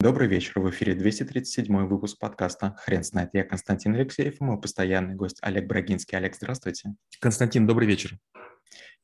Добрый 0.00 0.28
вечер. 0.28 0.60
В 0.60 0.70
эфире 0.70 0.94
237 0.94 1.88
выпуск 1.88 2.20
подкаста 2.20 2.76
«Хрен 2.84 3.02
знает». 3.02 3.30
Я 3.32 3.42
Константин 3.42 3.96
Алексеев 3.96 4.40
и 4.40 4.44
мой 4.44 4.60
постоянный 4.60 5.16
гость 5.16 5.38
Олег 5.42 5.66
Брагинский. 5.66 6.16
Олег, 6.16 6.36
здравствуйте. 6.36 6.94
Константин, 7.20 7.66
добрый 7.66 7.88
вечер. 7.88 8.16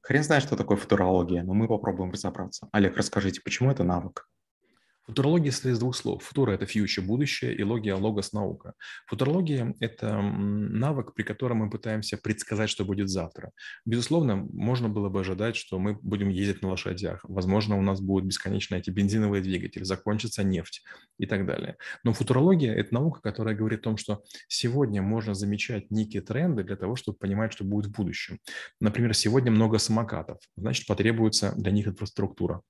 Хрен 0.03 0.23
знает, 0.23 0.45
что 0.45 0.55
такое 0.55 0.77
футурология, 0.77 1.43
но 1.43 1.53
мы 1.53 1.67
попробуем 1.67 2.13
разобраться. 2.13 2.69
Олег, 2.71 2.97
расскажите, 2.97 3.41
почему 3.41 3.73
это 3.73 3.83
навык? 3.83 4.29
Футурология 5.07 5.53
состоит 5.53 5.75
из 5.75 5.79
двух 5.81 5.95
слов. 5.97 6.23
Футура– 6.23 6.53
это 6.53 6.65
future, 6.65 7.03
будущее, 7.03 7.55
и 7.55 7.63
логия– 7.63 7.95
логос, 7.97 8.33
наука. 8.33 8.73
Футурология– 9.07 9.75
это 9.81 10.23
навык, 10.23 11.13
при 11.15 11.25
котором 11.25 11.59
мы 11.59 11.71
пытаемся 11.71 12.17
предсказать, 12.17 12.71
что 12.71 12.87
будет 12.87 13.11
завтра. 13.11 13.53
Безусловно, 13.85 14.37
можно 14.37 14.89
было 14.89 15.11
бы 15.11 15.21
ожидать, 15.21 15.57
что 15.57 15.79
мы 15.79 15.99
будем 16.01 16.31
ездить 16.31 16.63
на 16.63 16.71
лошадях. 16.71 17.21
Возможно, 17.25 17.77
у 17.79 17.83
нас 17.83 18.01
будут 18.01 18.25
бесконечно 18.25 18.77
эти 18.77 18.89
бензиновые 18.89 19.43
двигатели, 19.43 19.83
закончится 19.83 20.43
нефть 20.43 20.83
и 21.19 21.27
так 21.27 21.45
далее. 21.45 21.77
Но 22.03 22.15
футурология– 22.15 22.75
это 22.75 22.95
наука, 22.95 23.21
которая 23.21 23.55
говорит 23.55 23.81
о 23.81 23.85
том, 23.85 23.97
что 23.99 24.23
сегодня 24.49 25.03
можно 25.03 25.35
замечать 25.35 25.91
некие 25.91 26.23
тренды 26.23 26.65
для 26.65 26.77
того, 26.77 26.97
чтобы 26.97 27.19
понимать, 27.19 27.53
что 27.53 27.65
будет 27.65 27.87
в 27.87 27.93
будущем. 27.93 28.39
Например, 28.81 29.13
сегодня 29.13 29.53
много 29.53 29.77
самокатов, 29.79 30.39
значит, 30.57 30.87
потребуется 30.87 31.53
для 31.57 31.73
них 31.73 31.89
инфраструктура. 31.89 32.63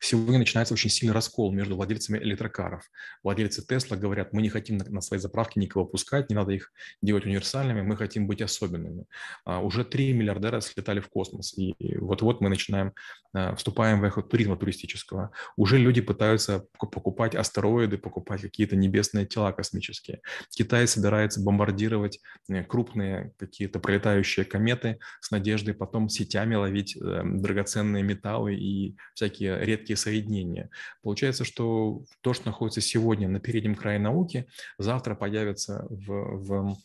Сегодня 0.00 0.38
начинается 0.38 0.74
очень 0.74 0.90
сильный 0.90 1.12
раскол 1.12 1.52
между 1.52 1.76
владельцами 1.76 2.18
электрокаров. 2.18 2.84
Владельцы 3.22 3.66
Тесла 3.66 3.96
говорят, 3.96 4.32
мы 4.32 4.42
не 4.42 4.48
хотим 4.48 4.78
на 4.78 5.00
свои 5.00 5.20
заправки 5.20 5.58
никого 5.58 5.84
пускать, 5.84 6.30
не 6.30 6.36
надо 6.36 6.52
их 6.52 6.72
делать 7.02 7.26
универсальными, 7.26 7.82
мы 7.82 7.96
хотим 7.96 8.26
быть 8.26 8.40
особенными. 8.40 9.04
А 9.44 9.60
уже 9.60 9.84
три 9.84 10.12
миллиардера 10.12 10.60
слетали 10.60 11.00
в 11.00 11.08
космос, 11.08 11.56
и 11.56 11.74
вот-вот 11.98 12.40
мы 12.40 12.48
начинаем, 12.48 12.92
а, 13.32 13.54
вступаем 13.56 14.00
в 14.00 14.04
эхо 14.04 14.22
туризма 14.22 14.56
туристического. 14.56 15.32
Уже 15.56 15.78
люди 15.78 16.00
пытаются 16.00 16.64
покупать 16.78 17.34
астероиды, 17.34 17.98
покупать 17.98 18.40
какие-то 18.42 18.76
небесные 18.76 19.26
тела 19.26 19.52
космические. 19.52 20.20
Китай 20.50 20.86
собирается 20.86 21.42
бомбардировать 21.42 22.20
э, 22.48 22.64
крупные 22.64 23.32
какие-то 23.38 23.80
пролетающие 23.80 24.44
кометы 24.44 24.98
с 25.20 25.30
надеждой 25.30 25.74
потом 25.74 26.08
сетями 26.08 26.54
ловить 26.54 26.96
э, 26.96 27.22
драгоценные 27.24 28.02
металлы 28.02 28.54
и 28.54 28.96
всякие 29.14 29.57
редкие 29.64 29.96
соединения. 29.96 30.70
Получается, 31.02 31.44
что 31.44 32.04
то, 32.20 32.32
что 32.32 32.46
находится 32.46 32.80
сегодня 32.80 33.28
на 33.28 33.40
переднем 33.40 33.74
крае 33.74 33.98
науки, 33.98 34.46
завтра 34.78 35.14
появится 35.14 35.86
в, 35.90 36.06
в, 36.06 36.76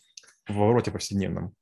в 0.48 0.54
вороте 0.54 0.90
повседневном. 0.90 1.54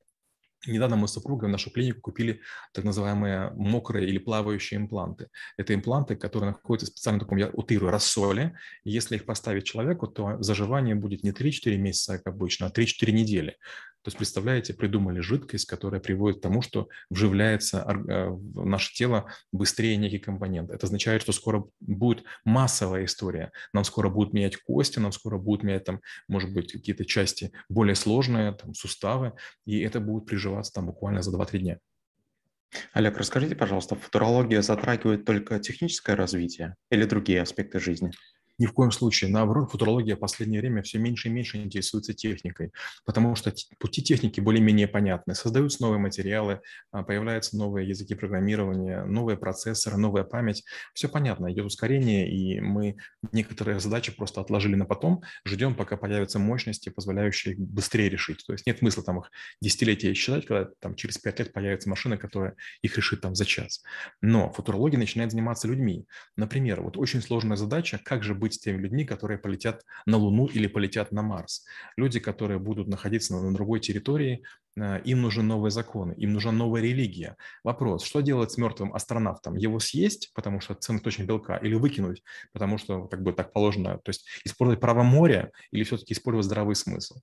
Недавно 0.67 0.95
мы 0.95 1.09
с 1.09 1.13
супругой 1.13 1.49
в 1.49 1.53
нашу 1.53 1.71
клинику 1.71 2.01
купили 2.01 2.41
так 2.73 2.85
называемые 2.85 3.51
мокрые 3.57 4.09
или 4.09 4.19
плавающие 4.19 4.79
импланты. 4.79 5.29
Это 5.57 5.75
импланты, 5.75 6.15
которые 6.15 6.53
находятся 6.53 6.87
в 6.87 6.91
специальном 6.91 7.21
таком, 7.21 7.39
я 7.39 7.49
утирую, 7.49 7.91
рассоле. 7.91 8.57
Если 8.85 9.17
их 9.17 9.25
поставить 9.25 9.65
человеку, 9.65 10.07
то 10.07 10.41
заживание 10.41 10.95
будет 10.95 11.25
не 11.25 11.33
3-4 11.33 11.77
месяца, 11.79 12.19
как 12.19 12.29
обычно, 12.35 12.69
а 12.69 12.71
3-4 12.71 13.11
недели. 13.11 13.57
То 14.03 14.09
есть, 14.09 14.19
представляете, 14.19 14.75
придумали 14.75 15.21
жидкость, 15.21 15.67
которая 15.67 16.01
приводит 16.01 16.39
к 16.39 16.43
тому, 16.43 16.61
что 16.61 16.89
вживляется 17.09 17.79
э, 17.87 18.29
в 18.29 18.67
наше 18.67 18.93
тело 18.95 19.31
быстрее 19.53 19.97
некий 19.97 20.19
компонент. 20.19 20.71
Это 20.71 20.87
означает, 20.87 21.23
что 21.23 21.33
скоро 21.33 21.65
будет 21.81 22.25
массовая 22.45 23.05
история. 23.05 23.53
Нам 23.73 23.85
скоро 23.85 24.09
будут 24.09 24.33
менять 24.33 24.57
кости, 24.57 24.99
нам 24.99 25.13
скоро 25.13 25.39
будут 25.39 25.63
менять, 25.63 25.85
там, 25.85 26.01
может 26.27 26.53
быть, 26.53 26.73
какие-то 26.73 27.05
части 27.05 27.53
более 27.69 27.95
сложные, 27.95 28.53
там, 28.53 28.75
суставы, 28.75 29.35
и 29.67 29.81
это 29.81 30.01
будет 30.01 30.27
приживаться 30.27 30.73
там 30.73 30.87
буквально 30.87 31.23
за 31.23 31.31
2-3 31.37 31.59
дня. 31.59 31.79
Олег, 32.93 33.19
расскажите, 33.19 33.55
пожалуйста, 33.55 33.95
футурология 33.95 34.63
затрагивает 34.63 35.25
только 35.25 35.59
техническое 35.61 36.17
развитие 36.17 36.75
или 36.91 37.05
другие 37.05 37.43
аспекты 37.43 37.79
жизни? 37.79 38.13
Ни 38.59 38.67
в 38.67 38.73
коем 38.73 38.91
случае. 38.93 39.31
Наоборот, 39.31 39.71
футурология 39.71 40.17
в 40.17 40.21
последнее 40.21 40.61
время 40.61 40.83
все 40.83 40.99
меньше 40.99 41.29
и 41.29 41.31
меньше 41.31 41.57
интересуется 41.59 42.13
техникой, 42.13 42.71
потому 43.05 43.35
что 43.35 43.53
пути 43.79 44.03
техники 44.03 44.41
более-менее 44.41 44.89
понятны. 44.89 45.35
Создаются 45.35 45.83
новые 45.83 45.99
материалы, 45.99 46.61
а, 46.91 47.03
появляются 47.03 47.57
новые 47.57 47.89
языки 47.89 48.15
программирования, 48.15 49.05
новые 49.05 49.37
процессоры, 49.37 49.97
новая 49.97 50.25
память. 50.25 50.65
Все 50.93 51.09
понятно, 51.09 51.51
идет 51.53 51.65
ускорение, 51.65 52.31
и 52.31 52.61
мы 52.61 52.97
некоторые 53.33 53.81
задачи 53.81 54.15
просто 54.15 54.41
отложили 54.41 54.75
на 54.75 54.85
потом, 54.85 55.23
ждем, 55.47 55.75
пока 55.75 55.97
появятся 55.97 56.39
мощности, 56.39 56.91
позволяющие 56.91 57.55
их 57.55 57.61
быстрее 57.61 58.09
решить. 58.09 58.45
То 58.47 58.53
есть 58.53 58.67
нет 58.67 58.79
смысла 58.79 59.03
там 59.03 59.21
их 59.21 59.31
десятилетия 59.61 60.13
считать, 60.15 60.47
когда 60.47 60.69
там 60.81 60.95
через 60.95 61.17
пять 61.19 61.39
лет 61.39 61.53
появится 61.53 61.89
машина, 61.89 62.19
которая 62.19 62.57
их 62.83 62.97
решит 62.97 63.23
там 63.23 63.35
за 63.35 63.47
час. 63.47 63.83
Но 64.21 64.53
футурология 64.53 64.99
начинает 64.99 65.31
заниматься 65.31 65.69
людьми. 65.69 66.07
Например, 66.37 66.83
вот 66.83 66.97
очень 66.97 67.23
сложная 67.23 67.57
задача, 67.57 68.01
как 68.05 68.23
же 68.23 68.35
быть 68.43 68.55
с 68.55 68.59
теми 68.59 68.83
людьми, 68.83 69.05
которые 69.05 69.39
полетят 69.39 69.85
на 70.05 70.17
Луну 70.17 70.47
или 70.47 70.67
полетят 70.67 71.13
на 71.13 71.23
Марс. 71.23 71.65
Люди, 71.97 72.19
которые 72.21 72.59
будут 72.59 72.89
находиться 72.89 73.35
на 73.35 73.55
другой 73.55 73.81
территории, 73.81 74.43
им 74.77 75.21
нужны 75.21 75.43
новые 75.43 75.71
законы, 75.71 76.15
им 76.17 76.33
нужна 76.33 76.53
новая 76.53 76.83
религия. 76.83 77.37
Вопрос, 77.63 78.05
что 78.05 78.21
делать 78.21 78.53
с 78.53 78.57
мертвым 78.57 78.95
астронавтом? 78.95 79.57
Его 79.57 79.81
съесть, 79.81 80.31
потому 80.35 80.61
что 80.61 80.75
ценный 80.75 80.99
источник 80.99 81.27
белка, 81.27 81.57
или 81.57 81.75
выкинуть, 81.75 82.23
потому 82.53 82.79
что 82.79 83.07
как 83.07 83.23
бы 83.23 83.33
так 83.33 83.53
положено, 83.53 83.99
то 83.99 84.09
есть 84.09 84.27
использовать 84.45 84.81
право 84.81 85.03
моря 85.03 85.53
или 85.71 85.85
все-таки 85.85 86.15
использовать 86.15 86.47
здравый 86.47 86.75
смысл? 86.75 87.17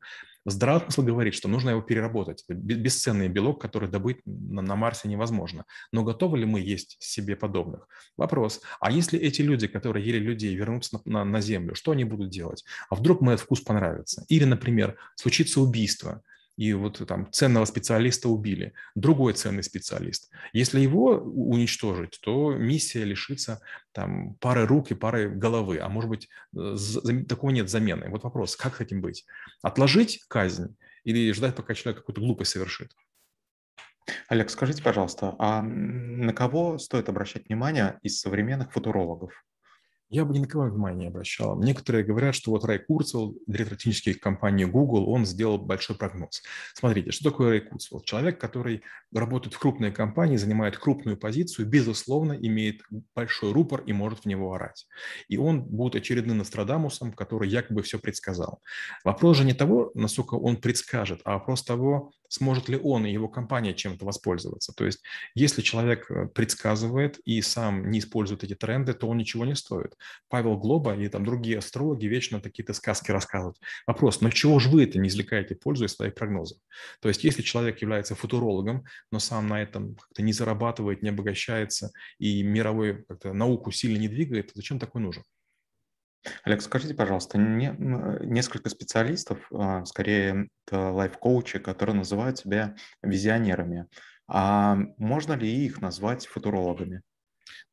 Здравый 0.45 0.83
смысл 0.83 1.01
говорит, 1.03 1.33
что 1.33 1.47
нужно 1.47 1.71
его 1.71 1.81
переработать. 1.81 2.43
Это 2.47 2.53
бесценный 2.53 3.27
белок, 3.27 3.61
который 3.61 3.89
добыть 3.89 4.19
на, 4.25 4.61
на 4.61 4.75
Марсе 4.75 5.07
невозможно. 5.07 5.65
Но 5.91 6.03
готовы 6.03 6.37
ли 6.37 6.45
мы 6.45 6.61
есть 6.61 6.97
себе 6.99 7.35
подобных? 7.35 7.87
Вопрос. 8.15 8.61
А 8.79 8.91
если 8.91 9.19
эти 9.19 9.41
люди, 9.41 9.67
которые 9.67 10.05
ели 10.05 10.17
людей, 10.17 10.55
вернутся 10.55 11.01
на, 11.05 11.19
на, 11.19 11.25
на 11.25 11.41
Землю, 11.41 11.75
что 11.75 11.91
они 11.91 12.03
будут 12.03 12.29
делать? 12.29 12.63
А 12.89 12.95
вдруг 12.95 13.21
мне 13.21 13.33
этот 13.33 13.45
вкус 13.45 13.61
понравится? 13.61 14.25
Или, 14.29 14.45
например, 14.45 14.97
случится 15.15 15.61
убийство– 15.61 16.21
и 16.59 16.73
вот 16.73 17.01
там 17.07 17.31
ценного 17.31 17.63
специалиста 17.63 18.27
убили, 18.27 18.73
другой 18.93 19.31
ценный 19.31 19.63
специалист. 19.63 20.29
Если 20.51 20.81
его 20.81 21.11
уничтожить, 21.13 22.19
то 22.21 22.53
миссия 22.53 23.05
лишится 23.05 23.61
там 23.93 24.35
пары 24.41 24.65
рук 24.65 24.91
и 24.91 24.93
пары 24.93 25.29
головы, 25.29 25.79
а 25.79 25.87
может 25.87 26.09
быть 26.09 26.27
э, 26.53 26.75
такого 27.29 27.51
нет 27.51 27.69
замены. 27.69 28.09
Вот 28.09 28.23
вопрос, 28.23 28.57
как 28.57 28.75
с 28.75 28.81
этим 28.81 28.99
быть? 28.99 29.25
Отложить 29.61 30.25
казнь 30.27 30.75
или 31.05 31.31
ждать, 31.31 31.55
пока 31.55 31.73
человек 31.73 32.01
какую-то 32.01 32.19
глупость 32.19 32.51
совершит? 32.51 32.91
Олег, 34.27 34.49
скажите, 34.49 34.83
пожалуйста, 34.83 35.37
а 35.39 35.61
на 35.61 36.33
кого 36.33 36.77
стоит 36.77 37.07
обращать 37.07 37.47
внимание 37.47 37.99
из 38.01 38.19
современных 38.19 38.73
футурологов? 38.73 39.31
Я 40.11 40.25
бы 40.25 40.33
ни 40.33 40.39
на 40.39 40.47
кого 40.47 40.65
внимания 40.65 41.01
не 41.01 41.07
обращал. 41.07 41.61
Некоторые 41.61 42.03
говорят, 42.03 42.33
что 42.33 42.49
вот 42.49 42.65
Рай 42.65 42.79
Курцвелл, 42.79 43.37
директор 43.45 43.77
технической 43.77 44.15
компании 44.15 44.65
Google, 44.65 45.07
он 45.07 45.23
сделал 45.27 45.59
большой 45.59 45.95
прогноз. 45.95 46.41
Смотрите, 46.73 47.11
что 47.11 47.29
такое 47.29 47.49
Рай 47.49 47.59
Курцвелл? 47.59 48.01
Человек, 48.01 48.41
который 48.41 48.81
работает 49.13 49.53
в 49.53 49.59
крупной 49.59 49.91
компании, 49.91 50.37
занимает 50.37 50.77
крупную 50.77 51.15
позицию, 51.15 51.67
безусловно, 51.67 52.33
имеет 52.33 52.81
большой 53.13 53.51
рупор 53.51 53.81
и 53.81 53.93
может 53.93 54.21
в 54.21 54.25
него 54.25 54.51
орать. 54.53 54.87
И 55.27 55.37
он 55.37 55.61
будет 55.61 55.95
очередным 55.95 56.39
Нострадамусом, 56.39 57.13
который 57.13 57.47
якобы 57.47 57.83
все 57.83 57.99
предсказал. 57.99 58.61
Вопрос 59.03 59.37
же 59.37 59.45
не 59.45 59.53
того, 59.53 59.91
насколько 59.93 60.33
он 60.33 60.57
предскажет, 60.57 61.21
а 61.23 61.33
вопрос 61.33 61.63
того, 61.63 62.13
сможет 62.29 62.69
ли 62.69 62.77
он 62.77 63.05
и 63.05 63.11
его 63.11 63.27
компания 63.27 63.73
чем-то 63.73 64.05
воспользоваться. 64.05 64.71
То 64.73 64.85
есть, 64.85 65.01
если 65.35 65.61
человек 65.61 66.09
э, 66.09 66.27
предсказывает 66.27 67.19
и 67.25 67.41
сам 67.41 67.89
не 67.89 67.99
использует 67.99 68.43
эти 68.43 68.55
тренды, 68.55 68.93
то 68.93 69.07
он 69.07 69.17
ничего 69.17 69.45
не 69.45 69.55
стоит. 69.55 69.97
Павел 70.27 70.57
Глоба 70.57 70.95
и 70.95 71.07
там 71.07 71.25
другие 71.25 71.57
астрологи 71.57 72.05
вечно 72.05 72.41
такие-то 72.41 72.73
сказки 72.73 73.11
рассказывают. 73.11 73.57
Вопрос, 73.87 74.21
но 74.21 74.29
чего 74.29 74.59
же 74.59 74.69
вы 74.69 74.83
это 74.83 74.99
не 74.99 75.09
извлекаете 75.09 75.55
пользу 75.55 75.85
из 75.85 75.95
своих 75.95 76.15
прогнозов? 76.15 76.57
То 77.01 77.09
есть, 77.09 77.23
если 77.23 77.41
человек 77.41 77.81
является 77.81 78.15
футурологом, 78.15 78.85
но 79.11 79.19
сам 79.19 79.47
на 79.47 79.61
этом 79.61 79.95
как-то 79.95 80.21
не 80.21 80.33
зарабатывает, 80.33 81.01
не 81.01 81.09
обогащается 81.09 81.91
и 82.17 82.43
мировую 82.43 83.05
науку 83.23 83.71
сильно 83.71 83.97
не 83.97 84.07
двигает, 84.07 84.51
зачем 84.53 84.79
такой 84.79 85.01
нужен? 85.01 85.23
Олег, 86.43 86.61
скажите, 86.61 86.93
пожалуйста, 86.93 87.37
не, 87.37 87.73
несколько 88.25 88.69
специалистов, 88.69 89.39
а, 89.53 89.85
скорее 89.85 90.49
лайф-коучи, 90.69 91.59
которые 91.59 91.95
называют 91.95 92.37
себя 92.37 92.75
визионерами. 93.01 93.87
А 94.27 94.77
можно 94.97 95.33
ли 95.33 95.49
их 95.49 95.81
назвать 95.81 96.27
футурологами? 96.27 97.01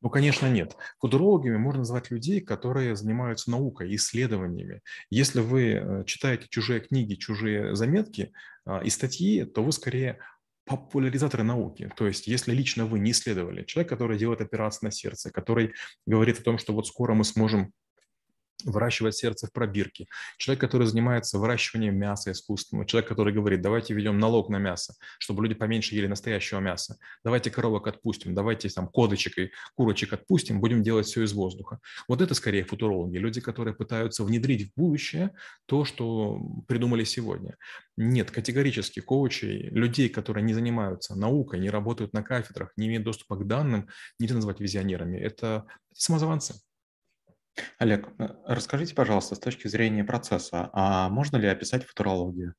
Ну, 0.01 0.09
конечно, 0.09 0.47
нет. 0.47 0.75
Футурологами 0.99 1.57
можно 1.57 1.79
назвать 1.79 2.11
людей, 2.11 2.41
которые 2.41 2.95
занимаются 2.95 3.51
наукой, 3.51 3.95
исследованиями. 3.95 4.81
Если 5.09 5.39
вы 5.39 5.63
э, 5.71 6.03
читаете 6.05 6.47
чужие 6.49 6.79
книги, 6.79 7.15
чужие 7.15 7.75
заметки 7.75 8.33
а, 8.65 8.79
и 8.79 8.89
статьи, 8.89 9.43
то 9.45 9.63
вы 9.63 9.71
скорее 9.71 10.19
популяризаторы 10.65 11.43
науки. 11.43 11.89
То 11.95 12.07
есть, 12.07 12.27
если 12.27 12.51
лично 12.51 12.85
вы 12.85 12.99
не 12.99 13.11
исследовали, 13.11 13.63
человек, 13.63 13.89
который 13.89 14.17
делает 14.17 14.41
операции 14.41 14.85
на 14.85 14.91
сердце, 14.91 15.31
который 15.31 15.73
говорит 16.05 16.39
о 16.39 16.43
том, 16.43 16.57
что 16.57 16.73
вот 16.73 16.87
скоро 16.87 17.13
мы 17.13 17.23
сможем 17.23 17.71
выращивать 18.63 19.15
сердце 19.15 19.47
в 19.47 19.51
пробирке, 19.53 20.07
человек, 20.37 20.61
который 20.61 20.87
занимается 20.87 21.37
выращиванием 21.37 21.95
мяса 21.97 22.31
искусственного, 22.31 22.87
человек, 22.87 23.09
который 23.09 23.33
говорит, 23.33 23.61
давайте 23.61 23.93
введем 23.93 24.19
налог 24.19 24.49
на 24.49 24.57
мясо, 24.57 24.95
чтобы 25.19 25.43
люди 25.43 25.55
поменьше 25.55 25.95
ели 25.95 26.07
настоящего 26.07 26.59
мяса, 26.59 26.97
давайте 27.23 27.51
коровок 27.51 27.87
отпустим, 27.87 28.33
давайте 28.33 28.69
там 28.69 28.87
кодочек 28.87 29.37
и 29.37 29.51
курочек 29.75 30.13
отпустим, 30.13 30.59
будем 30.59 30.83
делать 30.83 31.05
все 31.05 31.23
из 31.23 31.33
воздуха. 31.33 31.79
Вот 32.07 32.21
это 32.21 32.33
скорее 32.33 32.63
футурологи, 32.63 33.17
люди, 33.17 33.41
которые 33.41 33.75
пытаются 33.75 34.23
внедрить 34.23 34.71
в 34.71 34.79
будущее 34.79 35.31
то, 35.65 35.85
что 35.85 36.39
придумали 36.67 37.03
сегодня. 37.03 37.55
Нет, 37.95 38.31
категорически 38.31 38.99
коучей, 38.99 39.69
людей, 39.69 40.09
которые 40.09 40.43
не 40.43 40.53
занимаются 40.53 41.15
наукой, 41.15 41.59
не 41.59 41.69
работают 41.69 42.13
на 42.13 42.23
кафедрах, 42.23 42.71
не 42.77 42.87
имеют 42.87 43.03
доступа 43.03 43.35
к 43.35 43.47
данным, 43.47 43.87
нельзя 44.19 44.35
назвать 44.35 44.59
визионерами. 44.59 45.17
Это 45.17 45.65
самозванцы. 45.93 46.55
Олег, 47.79 48.07
э, 48.19 48.27
расскажите, 48.45 48.95
пожалуйста, 48.95 49.35
с 49.35 49.39
точки 49.39 49.67
зрения 49.67 50.03
процесса, 50.03 50.69
а 50.73 51.09
можно 51.09 51.37
ли 51.37 51.47
описать 51.47 51.85
футурологию? 51.85 52.55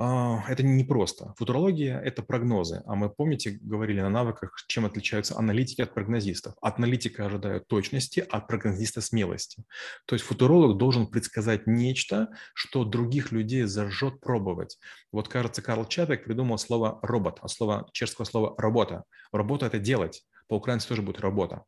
А, 0.00 0.44
это 0.48 0.62
не 0.62 0.84
просто. 0.84 1.34
Футурология– 1.36 1.98
это 2.04 2.22
прогнозы. 2.22 2.82
А 2.86 2.94
мы, 2.94 3.10
помните, 3.10 3.58
говорили 3.60 4.00
на 4.00 4.08
навыках, 4.08 4.54
чем 4.68 4.86
отличаются 4.86 5.36
аналитики 5.36 5.82
от 5.82 5.92
прогнозистов. 5.92 6.54
От 6.60 6.78
аналитика 6.78 7.26
ожидают 7.26 7.66
точности, 7.66 8.20
от 8.20 8.46
прогнозиста– 8.46 9.00
смелости. 9.02 9.64
То 10.06 10.14
есть 10.14 10.24
футуролог 10.24 10.78
должен 10.78 11.08
предсказать 11.08 11.66
нечто, 11.66 12.28
что 12.54 12.84
других 12.84 13.32
людей 13.32 13.64
зажжет 13.64 14.20
пробовать. 14.20 14.78
Вот, 15.10 15.26
кажется, 15.26 15.62
Карл 15.62 15.84
Чапек 15.84 16.24
придумал 16.24 16.58
слово 16.58 17.00
«робот», 17.02 17.40
а 17.42 17.48
слово 17.48 17.88
чешского 17.92 18.24
слова 18.24 18.54
«работа». 18.56 19.02
Работа– 19.32 19.66
это 19.66 19.80
делать 19.80 20.22
по-украински 20.48 20.88
тоже 20.88 21.02
будет 21.02 21.20
работа. 21.20 21.64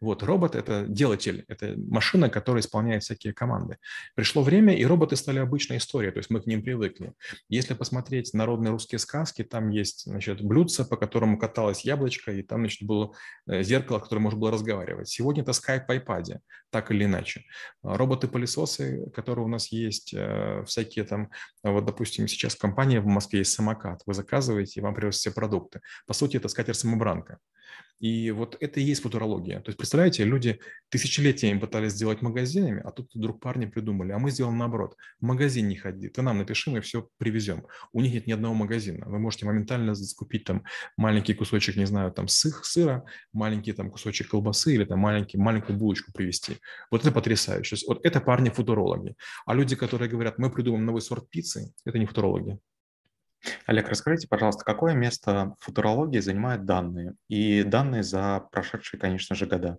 Вот, 0.00 0.22
робот– 0.22 0.54
это 0.56 0.84
делатель, 0.86 1.44
это 1.48 1.74
машина, 1.76 2.28
которая 2.28 2.60
исполняет 2.60 3.02
всякие 3.02 3.32
команды. 3.32 3.78
Пришло 4.14 4.42
время, 4.42 4.76
и 4.76 4.84
роботы 4.84 5.16
стали 5.16 5.38
обычной 5.38 5.78
историей, 5.78 6.12
то 6.12 6.18
есть 6.18 6.30
мы 6.30 6.40
к 6.40 6.46
ним 6.46 6.62
привыкли. 6.62 7.12
Если 7.48 7.74
посмотреть 7.74 8.34
народные 8.34 8.70
русские 8.70 8.98
сказки, 8.98 9.44
там 9.44 9.70
есть, 9.70 10.04
значит, 10.04 10.42
блюдце, 10.42 10.84
по 10.84 10.96
которому 10.96 11.38
каталось 11.38 11.84
яблочко, 11.84 12.32
и 12.32 12.42
там, 12.42 12.60
значит, 12.60 12.86
было 12.86 13.12
э, 13.46 13.62
зеркало, 13.62 13.98
которое 13.98 14.20
можно 14.20 14.38
было 14.38 14.50
разговаривать. 14.50 15.08
Сегодня 15.08 15.42
это 15.42 15.52
скайп 15.52 15.88
в 15.88 15.90
iPad, 15.90 16.38
так 16.70 16.90
или 16.90 17.04
иначе. 17.04 17.44
Роботы-пылесосы, 17.82 19.10
которые 19.14 19.44
у 19.44 19.48
нас 19.48 19.68
есть, 19.72 20.12
э, 20.14 20.64
всякие 20.66 21.04
там, 21.04 21.30
вот, 21.62 21.84
допустим, 21.84 22.28
сейчас 22.28 22.56
компания 22.56 23.00
в 23.00 23.06
Москве 23.06 23.40
есть 23.40 23.52
самокат, 23.52 24.02
вы 24.06 24.14
заказываете, 24.14 24.80
и 24.80 24.82
вам 24.82 24.94
привозят 24.94 25.20
все 25.20 25.30
продукты. 25.30 25.80
По 26.06 26.14
сути, 26.14 26.36
это 26.36 26.48
скатер-самобранка. 26.48 27.38
И 28.02 28.21
вот 28.30 28.56
это 28.60 28.80
и 28.80 28.82
есть 28.82 29.02
футурология. 29.02 29.60
То 29.60 29.68
есть, 29.68 29.78
представляете, 29.78 30.24
люди 30.24 30.60
тысячелетиями 30.88 31.58
пытались 31.58 31.92
сделать 31.92 32.22
магазинами, 32.22 32.80
а 32.84 32.90
тут 32.90 33.14
вдруг 33.14 33.40
парни 33.40 33.66
придумали, 33.66 34.12
а 34.12 34.18
мы 34.18 34.30
сделаем 34.30 34.58
наоборот. 34.58 34.96
Магазин 35.20 35.68
не 35.68 35.76
ходи, 35.76 36.08
ты 36.08 36.22
нам 36.22 36.38
напиши, 36.38 36.70
мы 36.70 36.80
все 36.80 37.08
привезем. 37.18 37.66
У 37.92 38.00
них 38.00 38.12
нет 38.12 38.26
ни 38.26 38.32
одного 38.32 38.54
магазина. 38.54 39.06
Вы 39.08 39.18
можете 39.18 39.46
моментально 39.46 39.94
закупить 39.94 40.44
там 40.44 40.62
маленький 40.96 41.34
кусочек, 41.34 41.76
не 41.76 41.86
знаю, 41.86 42.12
там 42.12 42.28
сыра, 42.28 43.04
маленький 43.32 43.72
там 43.72 43.90
кусочек 43.90 44.28
колбасы 44.28 44.74
или 44.74 44.84
там 44.84 44.98
маленький, 44.98 45.38
маленькую 45.38 45.78
булочку 45.78 46.12
привезти. 46.12 46.58
Вот 46.90 47.02
это 47.02 47.12
потрясающе. 47.12 47.76
Вот 47.86 48.04
это 48.04 48.20
парни 48.20 48.50
футурологи. 48.50 49.14
А 49.46 49.54
люди, 49.54 49.76
которые 49.76 50.08
говорят, 50.08 50.38
мы 50.38 50.50
придумаем 50.50 50.84
новый 50.84 51.02
сорт 51.02 51.28
пиццы, 51.30 51.72
это 51.84 51.98
не 51.98 52.06
футурологи. 52.06 52.58
Олег, 53.66 53.88
расскажите, 53.88 54.28
пожалуйста, 54.28 54.64
какое 54.64 54.94
место 54.94 55.54
в 55.58 55.64
футурологии 55.64 56.20
занимают 56.20 56.64
данные? 56.64 57.14
И 57.28 57.62
данные 57.62 58.02
за 58.02 58.46
прошедшие, 58.50 59.00
конечно 59.00 59.34
же, 59.34 59.46
года. 59.46 59.78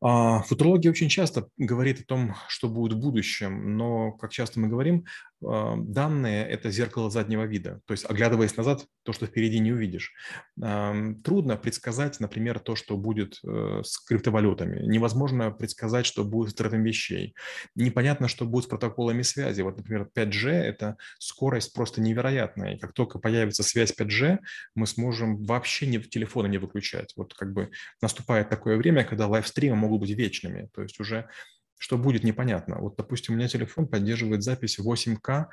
А, 0.00 0.42
футурология 0.42 0.90
очень 0.90 1.08
часто 1.08 1.48
говорит 1.56 2.00
о 2.00 2.04
том, 2.04 2.36
что 2.48 2.68
будет 2.68 2.94
в 2.94 3.00
будущем, 3.00 3.76
но, 3.76 4.12
как 4.12 4.30
часто 4.30 4.60
мы 4.60 4.68
говорим, 4.68 5.06
данные– 5.40 6.46
это 6.48 6.70
зеркало 6.70 7.10
заднего 7.10 7.44
вида. 7.44 7.80
То 7.86 7.92
есть, 7.92 8.08
оглядываясь 8.08 8.56
назад, 8.56 8.86
то, 9.02 9.12
что 9.12 9.26
впереди 9.26 9.58
не 9.58 9.72
увидишь. 9.72 10.12
Трудно 10.56 11.56
предсказать, 11.56 12.20
например, 12.20 12.58
то, 12.58 12.74
что 12.74 12.96
будет 12.96 13.38
э, 13.44 13.82
с 13.84 13.98
криптовалютами. 13.98 14.86
Невозможно 14.86 15.50
предсказать, 15.50 16.06
что 16.06 16.24
будет 16.24 16.50
с 16.50 16.52
интернетом 16.52 16.84
вещей. 16.84 17.34
Непонятно, 17.74 18.28
что 18.28 18.46
будет 18.46 18.64
с 18.64 18.68
протоколами 18.68 19.22
связи. 19.22 19.62
Вот, 19.62 19.76
например, 19.76 20.08
5G– 20.14 20.48
это 20.50 20.96
скорость 21.18 21.74
просто 21.74 22.00
невероятная. 22.00 22.74
И 22.74 22.78
как 22.78 22.92
только 22.92 23.18
появится 23.18 23.62
связь 23.62 23.94
5G, 23.96 24.38
мы 24.74 24.86
сможем 24.86 25.44
вообще 25.44 25.86
не, 25.86 26.00
телефоны 26.00 26.48
не 26.48 26.58
выключать. 26.58 27.12
Вот 27.16 27.34
как 27.34 27.52
бы 27.52 27.70
наступает 28.00 28.48
такое 28.48 28.76
время, 28.76 29.04
когда 29.04 29.26
лайвстримы 29.26 29.76
могут 29.76 30.00
быть 30.00 30.10
вечными. 30.10 30.68
То 30.74 30.82
есть 30.82 30.98
уже 31.00 31.28
что 31.78 31.98
будет 31.98 32.24
непонятно. 32.24 32.78
Вот, 32.78 32.96
допустим, 32.96 33.34
у 33.34 33.36
меня 33.36 33.48
телефон 33.48 33.86
поддерживает 33.86 34.42
запись 34.42 34.78
8К 34.78 35.46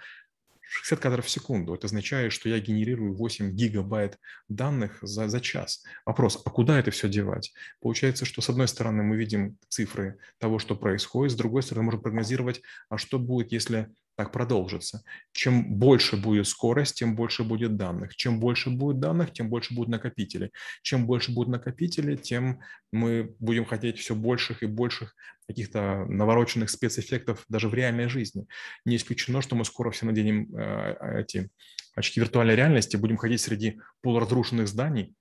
60 0.74 1.00
кадров 1.00 1.26
в 1.26 1.30
секунду. 1.30 1.76
Это 1.76 1.86
означает, 1.86 2.32
что 2.32 2.50
я 2.50 2.60
генерирую 2.60 3.16
8 3.16 3.52
гигабайт 3.52 4.18
данных 4.50 4.98
за, 5.02 5.28
за 5.28 5.40
час. 5.40 5.84
Вопрос, 6.06 6.42
а 6.44 6.50
куда 6.50 6.80
это 6.80 6.90
все 6.90 7.08
девать? 7.08 7.54
Получается, 7.80 8.26
что 8.26 8.42
с 8.42 8.50
одной 8.50 8.68
стороны 8.68 9.04
мы 9.04 9.16
видим 9.16 9.58
цифры 9.70 10.18
того, 10.40 10.58
что 10.58 10.76
происходит, 10.76 11.34
с 11.34 11.36
другой 11.36 11.62
стороны 11.62 11.86
можем 11.86 12.02
прогнозировать, 12.02 12.62
а 12.90 12.98
что 12.98 13.20
будет, 13.20 13.52
если 13.52 13.94
так 14.16 14.32
продолжится. 14.32 15.04
Чем 15.32 15.80
больше 15.80 16.18
будет 16.18 16.48
скорость, 16.48 16.96
тем 16.96 17.16
больше 17.16 17.44
будет 17.44 17.78
данных. 17.78 18.16
Чем 18.16 18.40
больше 18.40 18.70
будет 18.70 19.00
данных, 19.00 19.34
тем 19.34 19.50
больше 19.50 19.74
будет 19.74 19.90
накопителей. 19.90 20.52
Чем 20.82 21.08
больше 21.08 21.32
будет 21.32 21.48
накопителей, 21.48 22.18
тем 22.18 22.60
мы 22.92 23.36
будем 23.40 23.66
хотеть 23.66 23.98
все 23.98 24.14
больших 24.14 24.62
и 24.64 24.68
больших 24.68 25.16
каких-то 25.48 26.06
навороченных 26.06 26.70
спецэффектов 26.70 27.44
даже 27.50 27.68
в 27.70 27.74
реальной 27.74 28.08
жизни. 28.08 28.46
Не 28.86 28.98
исключено, 28.98 29.42
что 29.42 29.56
мы 29.56 29.66
скоро 29.66 29.92
все 29.92 30.06
наденем 30.06 30.56
э, 30.56 31.22
эти 31.22 31.50
очки 31.96 32.20
виртуальной 32.20 32.56
реальности, 32.56 32.98
будем 32.98 33.18
ходить 33.18 33.42
среди 33.42 33.80
полуразрушенных 34.02 34.68
зданий, 34.68 35.16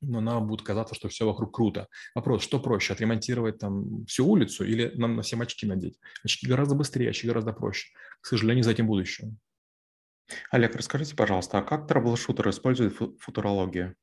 но 0.00 0.20
нам 0.20 0.46
будет 0.46 0.62
казаться, 0.62 0.94
что 0.94 1.08
все 1.08 1.26
вокруг 1.26 1.54
круто. 1.54 1.88
Вопрос, 2.14 2.42
что 2.42 2.60
проще, 2.60 2.92
отремонтировать 2.92 3.58
там 3.58 4.04
всю 4.06 4.26
улицу 4.28 4.64
или 4.64 4.92
нам 4.94 5.16
на 5.16 5.22
всем 5.22 5.40
очки 5.40 5.66
надеть? 5.66 5.98
Очки 6.22 6.46
гораздо 6.46 6.74
быстрее, 6.74 7.10
очки 7.10 7.26
гораздо 7.26 7.52
проще. 7.52 7.88
К 8.26 8.28
сожалению, 8.28 8.64
за 8.64 8.72
этим 8.72 8.88
будущее. 8.88 9.36
Олег, 10.50 10.74
расскажите, 10.74 11.14
пожалуйста, 11.14 11.58
а 11.58 11.62
как 11.62 11.86
troubleshooter 11.86 12.50
использует 12.50 12.96
футурологию? 13.20 13.94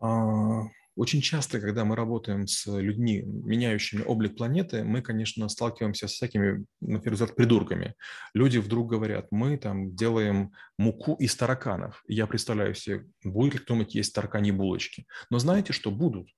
А, 0.00 0.62
очень 0.96 1.20
часто, 1.20 1.60
когда 1.60 1.84
мы 1.84 1.94
работаем 1.94 2.48
с 2.48 2.66
людьми, 2.66 3.22
меняющими 3.22 4.02
облик 4.02 4.36
планеты, 4.36 4.82
мы, 4.82 5.02
конечно, 5.02 5.48
сталкиваемся 5.48 6.08
с 6.08 6.14
всякими, 6.14 6.66
на 6.80 6.98
первый 6.98 7.14
взгляд, 7.14 7.36
придурками. 7.36 7.94
Люди 8.34 8.58
вдруг 8.58 8.90
говорят, 8.90 9.28
мы 9.30 9.56
там 9.56 9.94
делаем 9.94 10.50
муку 10.76 11.14
из 11.14 11.36
тараканов. 11.36 12.02
Я 12.08 12.26
представляю 12.26 12.74
себе, 12.74 13.06
будет 13.22 13.54
ли 13.54 13.60
кто-нибудь 13.60 13.94
есть 13.94 14.16
таракани 14.16 14.50
булочки. 14.50 15.06
Но 15.30 15.38
знаете, 15.38 15.72
что 15.72 15.92
будут? 15.92 16.28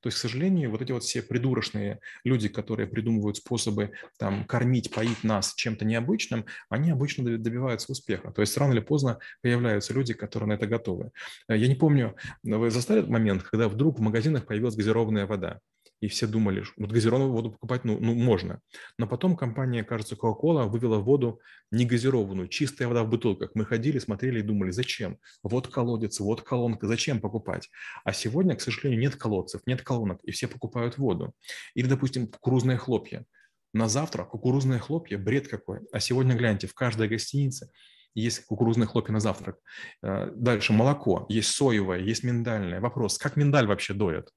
То 0.00 0.08
есть, 0.08 0.18
к 0.18 0.20
сожалению, 0.20 0.70
вот 0.70 0.82
эти 0.82 0.92
вот 0.92 1.02
все 1.02 1.22
придурочные 1.22 2.00
люди, 2.24 2.48
которые 2.48 2.86
придумывают 2.86 3.36
способы 3.36 3.92
там, 4.18 4.44
кормить, 4.44 4.92
поить 4.92 5.24
нас 5.24 5.54
чем-то 5.54 5.84
необычным, 5.84 6.46
они 6.68 6.90
обычно 6.90 7.38
добиваются 7.38 7.92
успеха. 7.92 8.32
То 8.32 8.40
есть 8.42 8.56
рано 8.56 8.72
или 8.72 8.80
поздно 8.80 9.18
появляются 9.42 9.92
люди, 9.94 10.14
которые 10.14 10.48
на 10.48 10.52
это 10.54 10.66
готовы. 10.66 11.10
Э, 11.48 11.56
я 11.56 11.68
не 11.68 11.74
помню, 11.74 12.16
вы 12.42 12.70
застали 12.70 13.00
этот 13.00 13.10
момент, 13.10 13.42
когда 13.42 13.68
вдруг 13.68 13.98
в 13.98 14.02
магазинах 14.02 14.46
появилась 14.46 14.76
газированная 14.76 15.26
вода? 15.26 15.60
И 16.00 16.08
все 16.08 16.26
думали, 16.26 16.64
вот 16.76 16.92
газированную 16.92 17.32
воду 17.32 17.52
покупать 17.52 17.84
ну, 17.84 17.98
ну, 17.98 18.14
можно. 18.14 18.60
Но 18.98 19.06
потом 19.06 19.36
компания, 19.36 19.82
кажется, 19.82 20.14
Coca-Cola 20.14 20.68
вывела 20.68 20.98
воду 20.98 21.40
не 21.70 21.84
газированную, 21.84 22.48
чистая 22.48 22.88
вода 22.88 23.02
в 23.02 23.08
бутылках. 23.08 23.50
Мы 23.54 23.64
ходили, 23.64 23.98
смотрели 23.98 24.40
и 24.40 24.42
думали, 24.42 24.70
зачем? 24.70 25.18
Вот 25.42 25.68
колодец, 25.68 26.20
вот 26.20 26.42
колонка, 26.42 26.86
зачем 26.86 27.20
покупать? 27.20 27.70
А 28.04 28.12
сегодня, 28.12 28.56
к 28.56 28.60
сожалению, 28.60 29.00
нет 29.00 29.16
колодцев, 29.16 29.62
нет 29.66 29.82
колонок, 29.82 30.20
и 30.24 30.32
все 30.32 30.48
покупают 30.48 30.98
воду. 30.98 31.32
Или, 31.74 31.86
допустим, 31.86 32.28
кукурузные 32.28 32.76
хлопья. 32.76 33.24
На 33.72 33.88
завтра 33.88 34.24
кукурузные 34.24 34.78
хлопья, 34.78 35.18
бред 35.18 35.48
какой. 35.48 35.80
А 35.92 36.00
сегодня, 36.00 36.34
гляньте, 36.34 36.66
в 36.66 36.74
каждой 36.74 37.08
гостинице 37.08 37.70
есть 38.14 38.44
кукурузные 38.46 38.86
хлопья 38.86 39.12
на 39.12 39.20
завтрак. 39.20 39.58
Э, 40.02 40.30
дальше 40.34 40.72
молоко, 40.72 41.26
есть 41.28 41.50
соевое, 41.50 42.00
есть 42.00 42.24
миндальное. 42.24 42.80
Вопрос, 42.80 43.18
как 43.18 43.36
миндаль 43.36 43.66
вообще 43.66 43.92
доят? 43.92 44.30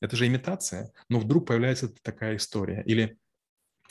Это 0.00 0.16
же 0.16 0.26
имитация, 0.26 0.92
но 1.08 1.18
вдруг 1.18 1.46
появляется 1.46 1.92
такая 2.02 2.36
история. 2.36 2.82
Или 2.86 3.18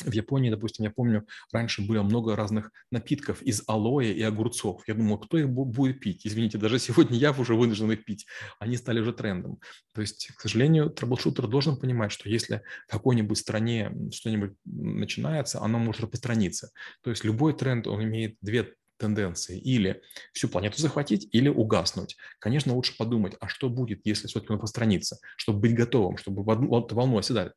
в 0.06 0.12
Японии, 0.12 0.50
допустим, 0.50 0.86
я 0.86 0.92
помню, 0.92 1.28
раньше 1.52 1.82
было 1.82 2.04
много 2.04 2.36
разных 2.36 2.72
напитков 2.92 3.42
из 3.42 3.64
алоэ 3.68 4.12
и 4.14 4.22
огурцов. 4.22 4.82
Я 4.88 4.94
думал, 4.94 5.18
кто 5.18 5.38
их 5.38 5.50
будет 5.50 6.00
пить? 6.00 6.26
Извините, 6.26 6.58
даже 6.58 6.80
сегодня 6.80 7.18
я 7.18 7.32
уже 7.32 7.56
вынужден 7.56 7.92
их 7.92 8.06
пить. 8.06 8.26
Они 8.60 8.78
стали 8.78 9.00
уже 9.02 9.14
трендом. 9.14 9.60
То 9.94 10.02
есть, 10.02 10.32
к 10.36 10.42
сожалению, 10.42 10.90
troubleshooter 10.90 11.48
должен 11.48 11.78
понимать, 11.78 12.12
что 12.12 12.30
если 12.30 12.62
в 12.88 12.92
какой-нибудь 12.92 13.38
стране 13.38 13.92
что-нибудь 14.12 14.54
начинается, 14.66 15.62
оно 15.62 15.80
может 15.80 16.02
распространиться. 16.02 16.72
То 17.04 17.10
есть 17.10 17.24
любой 17.24 17.56
тренд, 17.56 17.88
он 17.88 18.04
имеет 18.04 18.38
две 18.42 18.74
тенденции. 19.00 19.58
Или 19.58 20.02
всю 20.34 20.48
планету 20.48 20.80
захватить, 20.80 21.28
или 21.32 21.50
угаснуть. 21.50 22.18
Конечно, 22.38 22.76
лучше 22.76 22.96
подумать, 22.98 23.36
а 23.40 23.48
что 23.48 23.70
будет, 23.70 24.06
если 24.06 24.28
все-таки 24.28 24.54
он 24.54 24.60
постранится, 24.60 25.18
чтобы 25.38 25.62
быть 25.62 25.74
готовым, 25.74 26.18
чтобы 26.18 26.44
волну 26.44 27.18
оседать. 27.18 27.54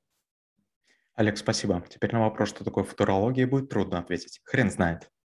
Олег, 1.15 1.37
спасибо. 1.37 1.85
Теперь 1.91 2.13
на 2.13 2.21
вопрос, 2.21 2.49
что 2.49 2.65
такое 2.65 2.85
футурология, 2.85 3.47
будет 3.47 3.69
трудно 3.69 3.99
ответить. 3.99 4.41
Хрен 4.45 4.71
знает. 4.71 5.11